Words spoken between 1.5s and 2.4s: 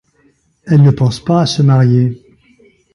marier.